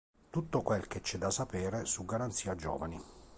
Tutto 0.31 0.63
quel 0.63 0.87
che 0.87 1.01
c’è 1.01 1.19
da 1.19 1.29
sapere 1.29 1.85
su 1.85 2.05
Garanzia 2.05 2.55
Giovani 2.55 2.99